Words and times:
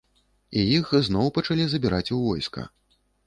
І 0.61 0.63
іх 0.77 0.87
зноў 1.09 1.27
пачалі 1.37 1.67
забіраць 1.73 2.09
у 2.17 2.19
войска. 2.25 2.67